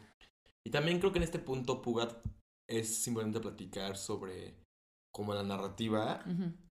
[0.65, 2.23] Y también creo que en este punto, Pugat,
[2.69, 4.55] es importante platicar sobre
[5.13, 6.23] como la narrativa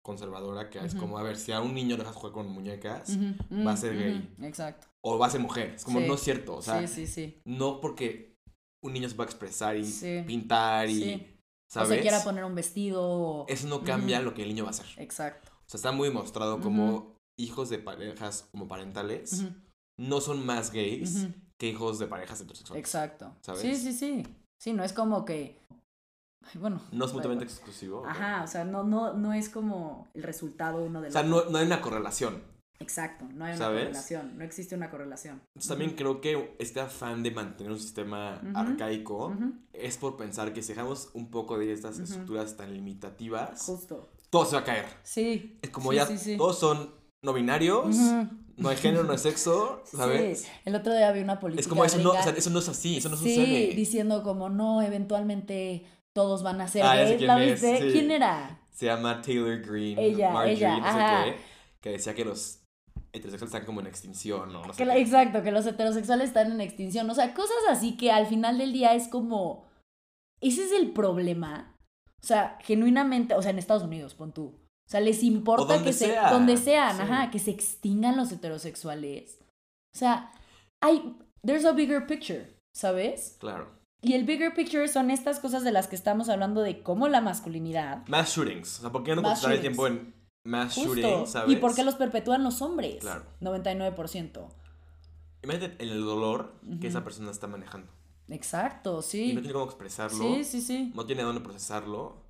[0.05, 1.01] conservadora que es Ujú.
[1.01, 3.17] como, a ver, si a un niño le dejas jugar con muñecas,
[3.51, 4.33] va a ser gay.
[4.43, 4.87] Exacto.
[5.01, 5.73] o va a ser mujer.
[5.75, 6.07] Es como, Sí.
[6.07, 6.55] no es cierto.
[6.57, 7.41] O sea, sí, sí, sí.
[7.45, 8.35] no porque
[8.83, 9.83] un niño se va a expresar y
[10.25, 11.27] pintar y, Sí.
[11.69, 11.89] O ¿sabes?
[11.89, 13.01] se quiera poner un vestido.
[13.03, 14.87] o- Eso no cambia lo que el niño va a hacer.
[14.97, 15.51] Exacto.
[15.65, 19.53] O sea, está muy demostrado como hijos de parejas homoparentales Ujú,
[19.99, 21.27] no son más gays
[21.59, 22.79] que hijos de parejas heterosexuales.
[22.79, 23.35] Exacto.
[23.41, 23.61] ¿Sabes?
[23.61, 24.23] Sí, sí, sí.
[24.59, 25.59] Sí, no es como que.
[26.45, 26.81] Ay, bueno.
[26.91, 27.55] No es mutuamente igual.
[27.57, 28.05] exclusivo.
[28.07, 31.45] Ajá, o sea, no, no, no es como el resultado uno O del sea, otro.
[31.45, 32.41] no, no hay una correlación.
[32.81, 33.81] Exacto, no hay una ¿Sabes?
[33.83, 35.41] correlación, no existe una correlación.
[35.53, 39.35] Entonces, también creo que este afán de mantener un sistema arcaico
[39.73, 44.09] es por pensar que si dejamos un poco de estas estructuras tan limitativas, Justo.
[44.29, 44.85] todo se va a caer.
[45.03, 45.59] Sí.
[45.61, 46.37] Es como sí, ya sí, sí.
[46.37, 47.97] todos son no binarios.
[48.59, 50.41] No hay género, no hay sexo, ¿sabes?
[50.43, 52.49] Sí, el otro día vi una política Es como eso no, o gringa, sea, eso
[52.49, 53.73] no es así, eso no sí, sucede.
[53.75, 57.17] diciendo como no, eventualmente todos van a ser Ah, gays.
[57.17, 57.77] quién ¿La viste?
[57.81, 57.91] sí.
[57.91, 58.61] ¿Quién era?
[58.71, 60.91] Se llama Taylor Green, Ella, Marjorie, ella, no
[61.25, 61.37] sé qué,
[61.81, 62.59] que decía que los
[63.11, 64.63] heterosexuales están como en extinción, ¿no?
[64.65, 65.01] no sé Que la- qué.
[65.01, 67.09] exacto, que los heterosexuales están en extinción.
[67.09, 69.67] O sea, cosas así que al final del día es como.
[70.41, 71.75] Ese es el problema.
[72.21, 74.55] O sea, genuinamente, o sea, en Estados Unidos, pon tú.
[74.89, 76.15] O sea, les importa que se.
[76.31, 77.03] Donde sean, sí.
[77.03, 79.37] ajá, que se extingan los heterosexuales.
[79.93, 80.31] O sea,
[80.81, 81.15] hay.
[81.45, 83.37] There's a bigger picture, ¿sabes?
[83.39, 83.69] Claro.
[84.01, 87.21] Y el bigger picture son estas cosas de las que estamos hablando de cómo la
[87.21, 88.07] masculinidad.
[88.07, 88.79] Mass shootings.
[88.79, 90.11] O sea, ¿por qué no concentrar el tiempo en
[90.43, 90.95] mass Justo.
[90.95, 91.51] shootings, sabes?
[91.51, 92.97] ¿Y por qué los perpetúan los hombres?
[93.01, 93.25] Claro.
[93.41, 94.47] 99%.
[95.43, 97.91] Imagínate el dolor que esa persona está manejando.
[98.27, 99.33] Exacto, Y sí.
[99.33, 100.91] no tiene cómo expresarlo, Sí, sí, sí.
[100.95, 102.25] no tiene dónde procesarlo.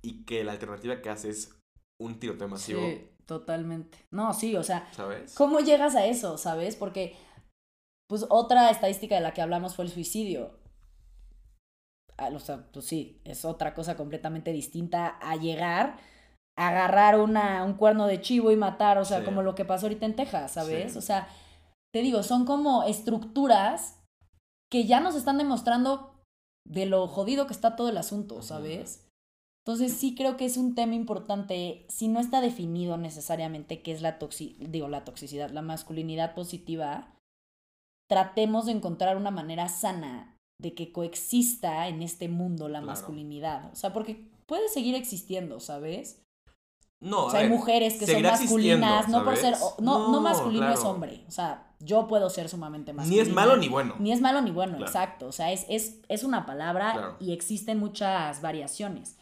[0.00, 1.54] Y que la alternativa que hace es
[2.00, 3.98] un tiroteo masivo, Sí, totalmente.
[4.10, 5.34] No, sí, o sea, ¿sabes?
[5.34, 6.76] ¿cómo llegas a eso, sabes?
[6.76, 7.16] Porque,
[8.08, 10.58] pues, otra estadística de la que hablamos fue el suicidio.
[12.18, 15.98] Ah, O sea, pues sí, es otra cosa completamente distinta a llegar,
[16.58, 19.24] a agarrar una, un cuerno de chivo y matar, o sea, Sí.
[19.26, 20.92] como lo que pasó ahorita en Texas, ¿sabes?
[20.92, 20.98] Sí.
[20.98, 21.28] O sea,
[21.94, 24.00] te digo, son como estructuras
[24.70, 26.14] que ya nos están demostrando
[26.66, 28.40] de lo jodido que está todo el asunto.
[28.42, 29.05] ¿sabes?
[29.66, 34.00] Entonces sí creo que es un tema importante, si no está definido necesariamente qué es
[34.00, 37.12] la toxi digo, la toxicidad, la masculinidad positiva,
[38.08, 42.86] tratemos de encontrar una manera sana de que coexista en este mundo la Claro.
[42.86, 43.72] masculinidad.
[43.72, 46.22] O sea, porque puede seguir existiendo, ¿sabes?
[47.02, 49.56] No, o sea, hay mujeres que son masculinas, no por ser.
[49.80, 51.24] No, no, masculino es hombre.
[51.26, 53.22] O sea, yo puedo ser sumamente masculina.
[53.22, 53.96] Ni es malo ni bueno.
[53.98, 55.26] Ni es malo ni bueno, exacto.
[55.26, 59.18] O sea, es, es, es una palabra y existen muchas variaciones.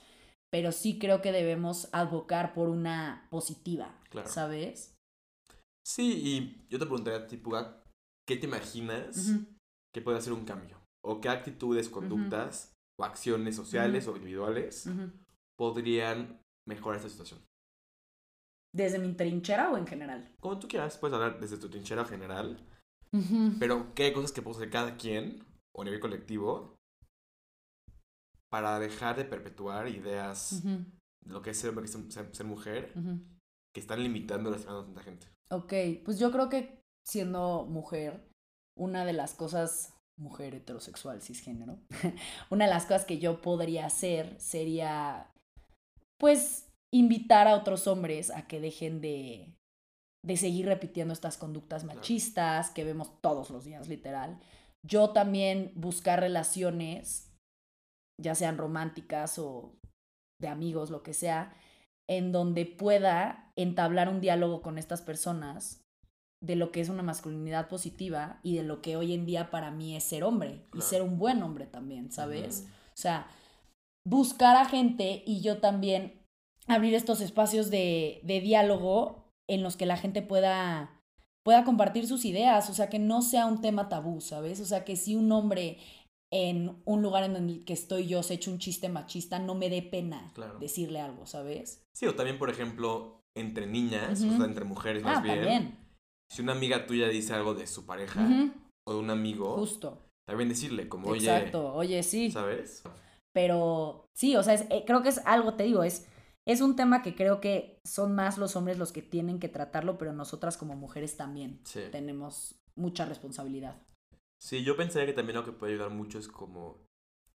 [0.54, 4.94] Pero sí creo que debemos advocar por una positiva, ¿sabes?
[5.84, 7.82] Sí, y yo te preguntaría, Tipuga,
[8.24, 9.32] ¿qué te imaginas
[9.92, 10.78] que puede hacer un cambio?
[11.04, 14.88] ¿O qué actitudes, conductas o acciones sociales o individuales
[15.58, 17.40] podrían mejorar esta situación?
[18.72, 20.36] ¿Desde mi trinchera o en general?
[20.38, 22.64] Como tú quieras, puedes hablar desde tu trinchera general.
[23.58, 26.76] Pero, ¿qué cosas que puede hacer cada quien, o a nivel colectivo,
[28.54, 30.84] para dejar de perpetuar ideas de
[31.32, 32.92] lo que es ser hombre, ser, ser mujer,
[33.74, 35.26] que están limitando la esperanza de tanta gente?
[35.50, 35.72] Ok,
[36.04, 38.28] pues yo creo que siendo mujer,
[38.78, 41.80] una de las cosas, mujer heterosexual, cisgénero,
[42.50, 45.32] una de las cosas que yo podría hacer sería,
[46.20, 49.52] pues, invitar a otros hombres a que dejen de,
[50.24, 54.38] de seguir repitiendo estas conductas machistas que vemos todos los días, literal.
[54.86, 57.23] Yo también buscar relaciones,
[58.20, 59.72] ya sean románticas o
[60.40, 61.55] de amigos, lo que sea,
[62.09, 65.85] en donde pueda entablar un diálogo con estas personas
[66.42, 69.70] de lo que es una masculinidad positiva y de lo que hoy en día para
[69.70, 72.66] mí es ser hombre y ser un buen hombre también, ¿sabes?
[72.88, 73.27] O sea,
[74.07, 76.20] buscar a gente y yo también
[76.66, 81.00] abrir estos espacios de, de diálogo en los que la gente pueda,
[81.44, 84.61] pueda compartir sus ideas, o sea, que no sea un tema tabú, ¿sabes?
[84.61, 85.79] O sea, que si un hombre
[86.32, 89.70] en un lugar en el que estoy yo se echa un chiste machista, no me
[89.70, 91.84] dé pena decirle algo, ¿sabes?
[91.94, 95.38] Sí, o también, por ejemplo, entre niñas, o sea, entre mujeres más ah, bien.
[95.38, 95.78] También.
[96.30, 98.26] Si una amiga tuya dice algo de su pareja
[98.87, 100.10] o de un amigo, justo.
[100.26, 101.30] También decirle, como, oye.
[101.30, 102.30] Exacto, oye, sí.
[102.30, 102.82] ¿Sabes?
[103.32, 106.06] Pero sí, o sea, eh, creo que es algo, te digo, es
[106.46, 109.96] es un tema que creo que son más los hombres los que tienen que tratarlo,
[109.96, 113.80] pero nosotras como mujeres también tenemos mucha responsabilidad.
[114.44, 116.76] Sí, yo pensaría que también lo que puede ayudar mucho es como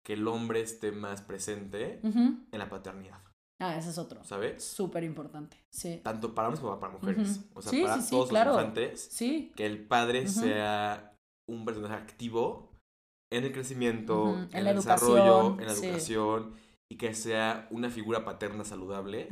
[0.05, 3.23] que el hombre esté más presente en la paternidad.
[3.59, 4.23] Ah, ese es otro.
[4.25, 4.63] ¿Sabes?
[4.63, 6.03] Súper importante, sí.
[6.05, 7.41] Tanto para hombres como para mujeres.
[7.55, 9.09] O sea, para todos los infantes.
[9.11, 9.53] Sí.
[9.57, 11.17] Que el padre sea
[11.49, 12.77] un personaje activo
[13.33, 16.57] en el crecimiento, en, el desarrollo, en la educación
[16.91, 19.31] y que sea una figura paterna saludable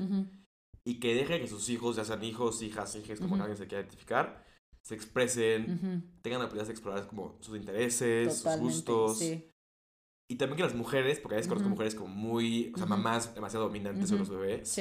[0.83, 3.83] y que deje que sus hijos, ya sean hijos, hijas, hijas, como alguien se quiera
[3.83, 4.47] identificar,
[4.87, 9.21] se expresen, tengan la oportunidad de explorar como sus intereses, sus gustos.
[9.21, 13.35] Y también que las mujeres, porque a veces conozco mujeres como muy, o sea, mamás
[13.35, 14.81] demasiado dominantes sobre los bebés,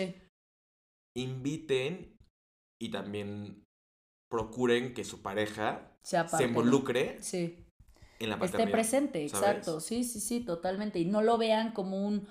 [1.18, 2.16] inviten
[2.80, 3.64] y también
[4.30, 7.18] procuren que su pareja se involucre
[8.20, 8.62] en la paternidad.
[8.62, 9.80] Esté presente, exacto.
[9.80, 11.00] Sí, sí, sí, totalmente.
[11.00, 12.28] Y no lo vean como un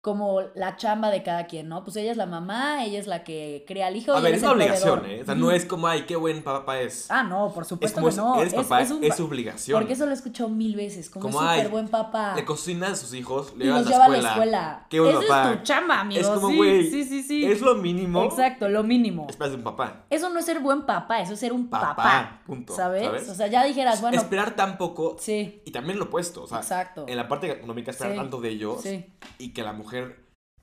[0.00, 1.82] como la chamba de cada quien, ¿no?
[1.82, 4.12] Pues ella es la mamá, ella es la que crea al hijo.
[4.12, 5.22] A ver, es una obligación, ¿eh?
[5.22, 7.10] O sea, no es como, ay, qué buen papá es.
[7.10, 8.40] Ah, no, por supuesto que no.
[8.40, 9.78] Eres papá, es, es, obligación.
[9.78, 12.34] Porque eso lo he escuchado mil veces, como, como súper buen papá.
[12.36, 14.06] Le cocina a sus hijos, le lleva a la escuela.
[14.06, 14.86] a la escuela.
[14.88, 15.52] Qué buen papá.
[15.52, 16.20] es tu chamba, amigo.
[16.20, 18.22] Es como, güey, sí, sí, sí, es lo mínimo.
[18.22, 19.26] Exacto, lo mínimo.
[19.28, 20.04] Esperas de un papá.
[20.10, 22.40] Eso no es ser buen papá, eso es ser un papá.
[22.46, 22.74] punto.
[22.74, 23.28] ¿sabes?
[23.28, 24.16] O sea, ya dijeras, bueno.
[24.16, 25.16] Esperar tan poco.
[25.18, 25.60] Sí.
[25.64, 26.58] Y también lo opuesto, o sea.
[26.58, 27.04] Exacto.
[27.08, 28.80] En la parte económica esperar tanto de ellos.
[28.80, 29.04] Sí.
[29.38, 29.97] Y que la mujer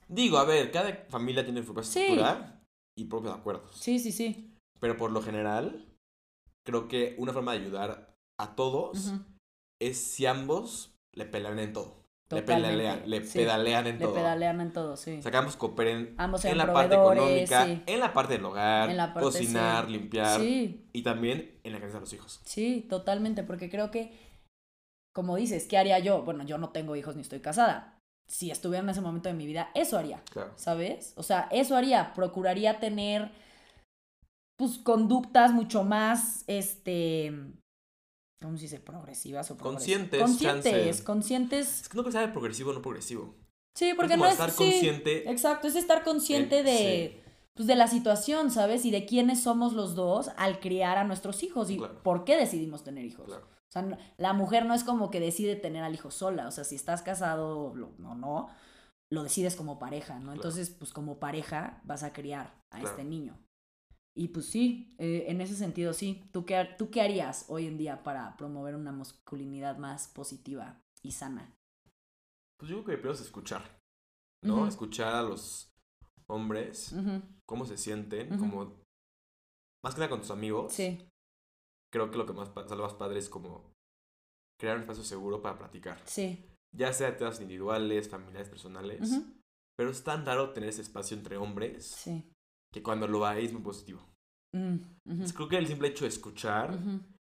[0.08, 2.62] Digo, a ver, cada familia tiene su propia estructura
[2.96, 3.76] y propios acuerdos.
[3.76, 4.56] Sí, sí, sí.
[4.80, 5.86] Pero por lo general,
[6.64, 9.12] creo que una forma de ayudar a todos
[9.80, 12.06] es si ambos le pelean en todo.
[12.30, 14.14] Le pedalean, le pedalean en todo.
[14.14, 15.22] Le pedalean en todo, sí.
[15.22, 21.60] Sacamos cooperen en la parte económica, en la parte del hogar, cocinar, limpiar y también
[21.62, 22.40] en la casa de los hijos.
[22.44, 24.12] Sí, totalmente, porque creo que,
[25.14, 26.22] como dices, ¿qué haría yo?
[26.24, 27.95] Bueno, yo no tengo hijos ni estoy casada,
[28.26, 30.22] si estuviera en ese momento de mi vida, eso haría.
[30.56, 31.12] ¿Sabes?
[31.16, 32.12] O sea, eso haría.
[32.14, 33.30] Procuraría tener,
[34.56, 37.32] pues, conductas mucho más, este,
[38.42, 38.80] ¿cómo se dice?
[38.80, 40.20] Progresivas o Conscientes.
[40.20, 41.82] Conscientes, conscientes.
[41.82, 43.34] Es que no pensaba de progresivo o no progresivo.
[43.76, 44.32] Sí, porque no es...
[44.32, 45.30] estar consciente.
[45.30, 47.22] exacto, es estar consciente de...
[47.54, 48.84] Pues de la situación, ¿sabes?
[48.84, 52.84] Y de quiénes somos los dos al criar a nuestros hijos y por qué decidimos
[52.84, 53.24] tener hijos.
[53.24, 53.48] Claro.
[53.76, 56.48] Sea, la mujer no es como que decide tener al hijo sola.
[56.48, 58.48] O sea, si estás casado o no, no,
[59.10, 60.32] lo decides como pareja, ¿no?
[60.32, 63.38] Entonces, pues como pareja vas a criar a este niño.
[64.14, 66.24] Y pues sí, eh, en ese sentido sí.
[66.32, 71.12] ¿Tú qué, ¿Tú qué harías hoy en día para promover una masculinidad más positiva y
[71.12, 71.54] sana?
[72.58, 73.78] Pues yo creo que primero es escuchar,
[74.42, 74.66] ¿no?
[74.66, 75.70] Escuchar a los
[76.28, 76.94] hombres,
[77.44, 78.80] cómo se sienten, como...
[79.84, 80.72] Más que nada con tus amigos.
[80.72, 81.06] Sí
[81.96, 83.72] creo que lo que más sale más padre es como
[84.60, 85.98] crear un espacio seguro para platicar.
[86.04, 86.44] Sí.
[86.76, 89.22] Ya sea temas individuales, familiares, personales.
[89.78, 92.30] Pero es tan raro tener ese espacio entre hombres sí.
[92.72, 94.00] que cuando lo hay es muy positivo.
[94.54, 94.76] Mm,
[95.34, 96.78] creo que el simple hecho de escuchar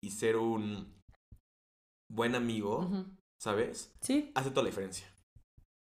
[0.04, 0.92] y ser un
[2.12, 2.90] buen amigo,
[3.40, 3.94] ¿sabes?
[4.02, 4.32] Sí.
[4.34, 5.08] Hace toda la diferencia.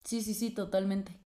[0.05, 1.21] Sí, sí, sí, totalmente.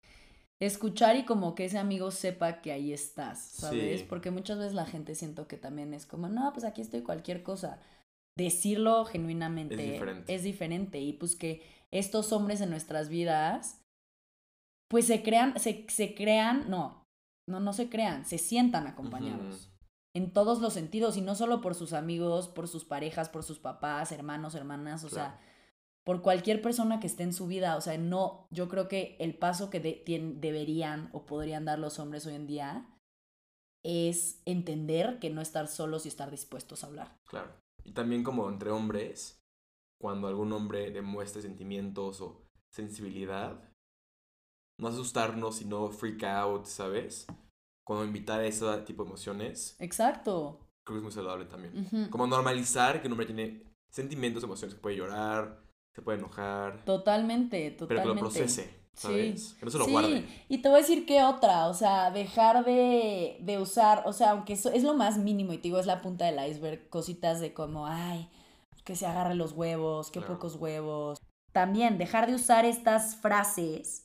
[0.58, 4.02] Escuchar y como que ese amigo sepa que ahí estás, ¿sabes?
[4.02, 7.42] Porque muchas veces la gente siento que también es como, no, pues aquí estoy cualquier
[7.42, 7.78] cosa.
[8.38, 10.98] Decirlo genuinamente es diferente.
[11.00, 13.82] Y pues que estos hombres en nuestras vidas,
[14.88, 17.04] pues se crean, se, se crean, no,
[17.48, 19.70] no, no se crean, se sientan acompañados.
[20.14, 23.58] En todos los sentidos, y no solo por sus amigos, por sus parejas, por sus
[23.58, 25.38] papás, hermanos, hermanas, o sea,
[26.06, 27.76] por cualquier persona que esté en su vida.
[27.76, 32.24] O sea, no, yo creo que el paso que deberían o podrían dar los hombres
[32.26, 32.86] hoy en día
[33.84, 37.18] es entender que no estar solos y estar dispuestos a hablar.
[37.26, 37.52] Claro.
[37.82, 39.40] Y también como entre hombres,
[40.00, 43.68] cuando algún hombre demuestre sentimientos o sensibilidad,
[44.78, 47.26] no asustarnos, sino freak out, ¿sabes?
[47.84, 49.74] Cuando invitar a ese tipo de emociones.
[49.80, 50.68] Exacto.
[50.84, 52.08] Creo que es muy saludable también.
[52.10, 55.65] Como normalizar que un hombre tiene sentimientos, emociones, que puede llorar,
[55.96, 56.84] se puede enojar.
[56.84, 57.86] Totalmente, totalmente.
[57.86, 59.54] Pero que lo procese, ¿sabes?
[59.58, 60.26] Que no se lo guarde.
[60.46, 64.32] Y te voy a decir qué otra, o sea, dejar de, de usar, o sea,
[64.32, 67.40] aunque eso es lo más mínimo y te digo, es la punta del iceberg, cositas
[67.40, 68.28] de como, ay,
[68.84, 71.18] que se agarre los huevos, qué pocos huevos.
[71.52, 74.04] También dejar de usar estas frases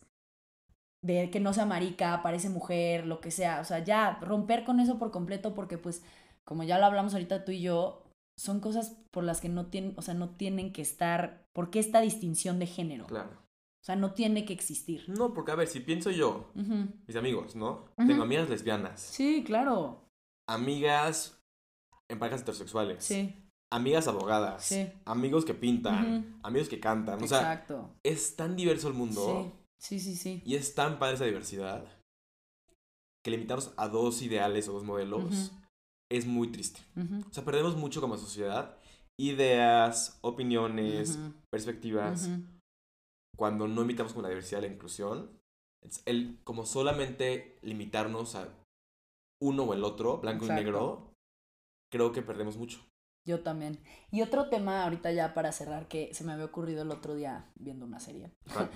[1.03, 4.79] de que no sea marica, parece mujer, lo que sea, o sea, ya romper con
[4.79, 6.03] eso por completo porque pues
[6.45, 8.01] como ya lo hablamos ahorita tú y yo,
[8.41, 11.77] son cosas por las que no tienen, o sea, no tienen que estar, ¿por qué
[11.77, 13.05] esta distinción de género?
[13.05, 13.29] Claro.
[13.29, 15.07] O sea, no tiene que existir.
[15.07, 17.85] No, porque a ver, si pienso yo, mis amigos, ¿no?
[17.95, 18.99] Tengo amigas lesbianas.
[18.99, 20.07] Sí, claro.
[20.47, 21.39] Amigas
[22.09, 23.03] en parejas heterosexuales.
[23.03, 23.35] Sí.
[23.71, 24.65] Amigas abogadas.
[24.65, 24.91] Sí.
[25.05, 26.39] Amigos que pintan.
[26.41, 27.23] Amigos que cantan.
[27.23, 27.95] O sea, Exacto.
[28.01, 29.53] es tan diverso el mundo.
[29.77, 29.99] Sí.
[29.99, 30.41] sí, sí, sí.
[30.45, 31.85] Y es tan padre esa diversidad
[33.23, 35.51] que limitarnos a dos ideales o dos modelos
[36.11, 36.81] es muy triste.
[37.29, 38.77] O sea, perdemos mucho como sociedad.
[39.17, 41.17] Ideas, opiniones,
[41.49, 42.29] perspectivas.
[43.37, 45.29] Cuando no invitamos con la diversidad y la inclusión.
[46.05, 48.49] El, como solamente limitarnos a
[49.41, 51.15] uno o el otro, blanco y negro,
[51.91, 52.79] creo que perdemos mucho.
[53.25, 53.79] Yo también.
[54.11, 57.51] Y otro tema ahorita ya para cerrar que se me había ocurrido el otro día
[57.55, 58.31] viendo una serie.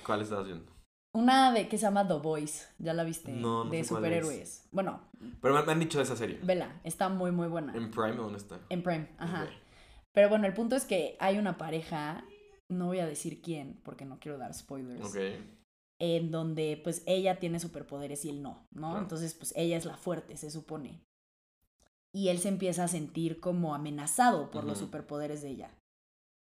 [0.05, 0.71] ¿Cuál, estás viendo?
[1.15, 3.32] Una de que se llama The Boys, ¿ya la viste?
[3.32, 4.67] No, no De superhéroes.
[4.73, 4.99] Bueno.
[5.41, 6.41] Pero me, han dicho de esa serie.
[6.43, 7.73] Vela, está muy, muy buena.
[7.73, 8.60] ¿En Prime o dónde está?
[8.67, 9.47] En Prime, ajá.
[10.12, 12.25] Pero bueno, el punto es que hay una pareja,
[12.67, 15.06] no voy a decir quién, porque no quiero dar spoilers.
[15.06, 15.15] Ok.
[15.99, 18.97] En donde, pues, ella tiene superpoderes y él no, ¿no?
[18.97, 21.01] Entonces, pues, ella es la fuerte, se supone.
[22.12, 25.71] Y él se empieza a sentir como amenazado por los superpoderes de ella.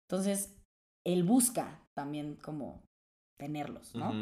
[0.08, 0.56] Entonces,
[1.04, 2.84] él busca también como
[3.40, 4.14] tenerlos, ¿no?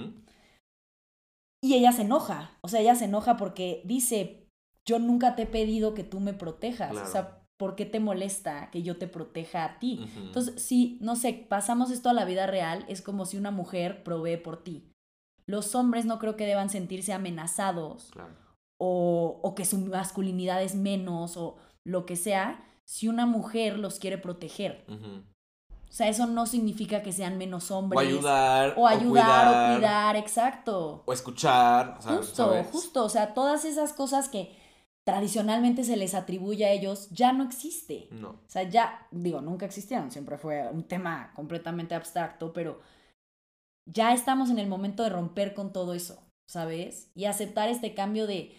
[1.62, 4.48] Y ella se enoja, o sea, ella se enoja porque dice,
[4.86, 8.70] yo nunca te he pedido que tú me protejas, o sea, ¿por qué te molesta
[8.72, 10.08] que yo te proteja a ti?
[10.18, 14.04] Entonces, si, no sé, pasamos esto a la vida real, es como si una mujer
[14.04, 14.92] provee por ti.
[15.48, 18.12] Los hombres no creo que deban sentirse amenazados
[18.80, 23.98] o, o que su masculinidad es menos o lo que sea, si una mujer los
[23.98, 24.86] quiere proteger.
[25.98, 27.98] Sea, eso no significa que sean menos hombres.
[27.98, 28.74] O ayudar.
[28.78, 31.02] O ayudar o cuidar, exacto.
[31.08, 31.98] O escuchar.
[32.00, 33.04] justo, justo.
[33.04, 34.56] O sea, todas esas cosas que
[35.08, 38.10] tradicionalmente se les atribuye a ellos ya no existe.
[38.12, 38.30] No.
[38.30, 42.80] O sea, ya, digo, nunca existieron, siempre fue un tema completamente abstracto, pero
[43.88, 47.10] ya estamos en el momento de romper con todo eso, ¿sabes?
[47.16, 48.56] Y aceptar este cambio de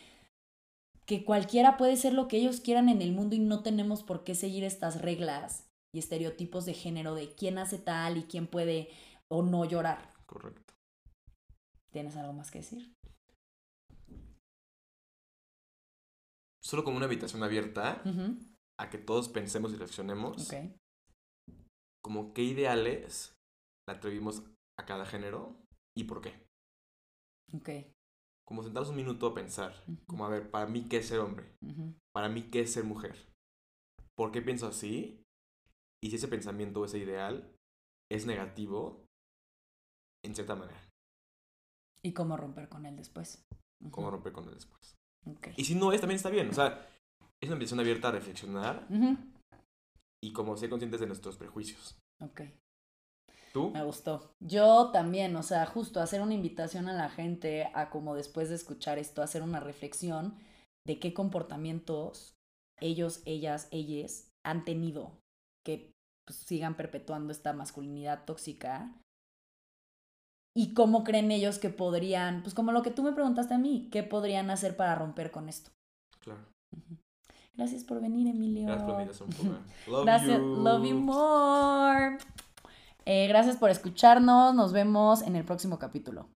[1.07, 4.25] que cualquiera puede ser lo que ellos quieran en el mundo y no tenemos por
[4.25, 8.91] qué seguir estas reglas y estereotipos de género de quién hace tal y quién puede
[9.29, 10.13] o no llorar.
[10.27, 10.75] Correcto.
[11.91, 12.95] ¿Tienes algo más que decir?
[16.63, 18.03] Solo como una habitación abierta
[18.79, 20.51] a que todos pensemos y reaccionemos.
[22.03, 23.35] Como qué ideales
[23.89, 24.43] le atrevimos
[24.79, 25.57] a cada género
[25.97, 26.47] y por qué.
[27.55, 27.71] Ok.
[28.47, 31.55] Como sentarnos un minuto a pensar, como a ver, para mí qué es ser hombre,
[32.15, 33.29] para mí qué es ser mujer,
[34.17, 35.23] ¿por qué pienso así?
[36.01, 37.53] Y si ese pensamiento o ese ideal
[38.11, 39.05] es negativo,
[40.25, 40.81] en cierta manera.
[42.03, 43.45] ¿Y cómo romper con él después?
[43.91, 44.97] Cómo romper con él después.
[45.57, 46.49] Y si no es, también está bien.
[46.49, 46.89] O sea,
[47.41, 48.87] es una invitación abierta a reflexionar
[50.23, 51.99] y como ser conscientes de nuestros prejuicios.
[52.21, 52.43] Ok.
[53.53, 53.71] ¿Tú?
[53.71, 54.35] Me gustó.
[54.41, 58.55] Yo también, o sea, justo hacer una invitación a la gente a como después de
[58.55, 60.39] escuchar esto, hacer una reflexión
[60.87, 62.37] de qué comportamientos
[62.81, 65.19] ellos, ellas, ellas han tenido
[65.69, 65.93] que
[66.25, 68.91] pues, sigan perpetuando esta masculinidad tóxica
[70.57, 73.91] y cómo creen ellos que podrían, pues como lo que tú me preguntaste a mí,
[73.93, 75.71] ¿qué podrían hacer para romper con esto?
[76.21, 76.41] Claro.
[77.53, 78.67] Gracias por venir, Emilio.
[78.67, 79.29] Gracias por
[79.93, 80.57] Love Gracias, you.
[80.57, 82.17] love you more.
[83.05, 84.55] Eh, gracias por escucharnos.
[84.55, 86.31] Nos vemos en el próximo capítulo.